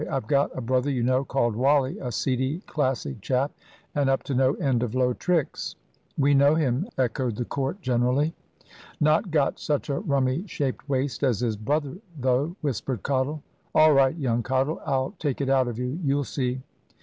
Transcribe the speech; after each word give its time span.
I've 0.09 0.25
got 0.25 0.49
a 0.57 0.61
brother, 0.61 0.89
you 0.89 1.03
know, 1.03 1.23
called 1.23 1.55
Wally, 1.55 1.99
a 1.99 2.11
seedy 2.11 2.61
Classic 2.65 3.21
chap, 3.21 3.51
and 3.93 4.09
up 4.09 4.23
to 4.23 4.33
no 4.33 4.55
end 4.55 4.81
of 4.81 4.95
low 4.95 5.13
tricks." 5.13 5.75
"We 6.17 6.33
know 6.33 6.55
him," 6.55 6.87
echoed 6.97 7.35
the 7.35 7.45
court 7.45 7.83
generally. 7.83 8.33
"Not 8.99 9.29
got 9.29 9.59
such 9.59 9.91
a 9.91 9.99
rummy 9.99 10.47
shaped 10.47 10.89
waist 10.89 11.21
as 11.21 11.41
his 11.41 11.55
brother, 11.55 11.97
though," 12.19 12.55
whispered 12.61 13.03
Cottle. 13.03 13.43
"All 13.75 13.93
right, 13.93 14.15
young 14.15 14.41
Cottle, 14.41 14.81
I'll 14.87 15.13
take 15.19 15.39
it 15.39 15.49
out 15.49 15.67
of 15.67 15.77
you, 15.77 15.99
you'll 16.03 16.23
see." 16.23 16.61